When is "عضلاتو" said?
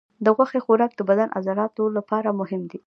1.37-1.83